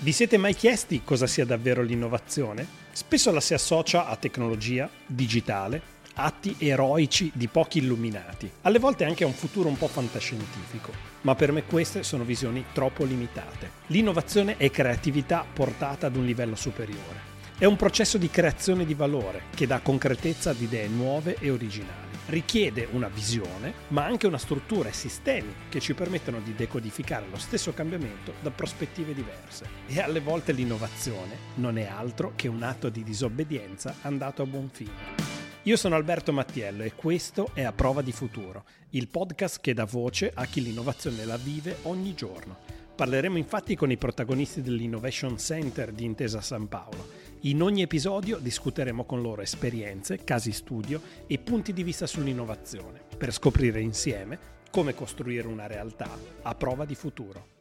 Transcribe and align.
Vi 0.00 0.12
siete 0.12 0.36
mai 0.36 0.54
chiesti 0.54 1.02
cosa 1.02 1.26
sia 1.26 1.44
davvero 1.44 1.82
l'innovazione? 1.82 2.64
Spesso 2.92 3.32
la 3.32 3.40
si 3.40 3.52
associa 3.52 4.06
a 4.06 4.14
tecnologia, 4.14 4.88
digitale, 5.04 5.82
atti 6.14 6.54
eroici 6.56 7.32
di 7.34 7.48
pochi 7.48 7.78
illuminati, 7.78 8.48
alle 8.62 8.78
volte 8.78 9.04
anche 9.04 9.24
a 9.24 9.26
un 9.26 9.32
futuro 9.32 9.68
un 9.68 9.76
po' 9.76 9.88
fantascientifico. 9.88 10.92
Ma 11.22 11.34
per 11.34 11.50
me 11.50 11.64
queste 11.64 12.04
sono 12.04 12.22
visioni 12.22 12.64
troppo 12.72 13.02
limitate. 13.02 13.70
L'innovazione 13.88 14.56
è 14.56 14.70
creatività 14.70 15.44
portata 15.52 16.06
ad 16.06 16.14
un 16.14 16.24
livello 16.24 16.54
superiore. 16.54 17.27
È 17.60 17.64
un 17.64 17.74
processo 17.74 18.18
di 18.18 18.30
creazione 18.30 18.84
di 18.84 18.94
valore 18.94 19.46
che 19.52 19.66
dà 19.66 19.80
concretezza 19.80 20.50
ad 20.50 20.60
idee 20.60 20.86
nuove 20.86 21.34
e 21.40 21.50
originali 21.50 22.06
richiede 22.28 22.86
una 22.92 23.08
visione, 23.08 23.72
ma 23.88 24.04
anche 24.04 24.28
una 24.28 24.38
struttura 24.38 24.90
e 24.90 24.92
sistemi 24.92 25.52
che 25.68 25.80
ci 25.80 25.92
permettono 25.92 26.38
di 26.38 26.54
decodificare 26.54 27.26
lo 27.28 27.36
stesso 27.36 27.72
cambiamento 27.72 28.34
da 28.42 28.52
prospettive 28.52 29.12
diverse. 29.12 29.66
E 29.88 30.00
alle 30.00 30.20
volte 30.20 30.52
l'innovazione 30.52 31.36
non 31.54 31.78
è 31.78 31.86
altro 31.86 32.34
che 32.36 32.46
un 32.46 32.62
atto 32.62 32.90
di 32.90 33.02
disobbedienza 33.02 33.96
andato 34.02 34.42
a 34.42 34.46
buon 34.46 34.68
fine. 34.70 35.26
Io 35.62 35.76
sono 35.76 35.96
Alberto 35.96 36.32
Mattiello 36.32 36.84
e 36.84 36.92
questo 36.94 37.50
è 37.54 37.64
A 37.64 37.72
Prova 37.72 38.02
di 38.02 38.12
Futuro, 38.12 38.66
il 38.90 39.08
podcast 39.08 39.60
che 39.60 39.74
dà 39.74 39.84
voce 39.84 40.30
a 40.32 40.44
chi 40.44 40.62
l'innovazione 40.62 41.24
la 41.24 41.36
vive 41.36 41.78
ogni 41.82 42.14
giorno. 42.14 42.56
Parleremo 42.94 43.36
infatti 43.36 43.74
con 43.74 43.90
i 43.90 43.96
protagonisti 43.96 44.60
dell'Innovation 44.60 45.38
Center 45.38 45.92
di 45.92 46.04
Intesa 46.04 46.40
San 46.40 46.68
Paolo 46.68 47.27
in 47.42 47.62
ogni 47.62 47.82
episodio 47.82 48.38
discuteremo 48.38 49.04
con 49.04 49.22
loro 49.22 49.42
esperienze, 49.42 50.24
casi 50.24 50.50
studio 50.50 51.00
e 51.26 51.38
punti 51.38 51.72
di 51.72 51.84
vista 51.84 52.06
sull'innovazione, 52.06 53.00
per 53.16 53.32
scoprire 53.32 53.80
insieme 53.80 54.56
come 54.70 54.94
costruire 54.94 55.46
una 55.46 55.66
realtà 55.66 56.10
a 56.42 56.54
prova 56.54 56.84
di 56.84 56.94
futuro. 56.94 57.57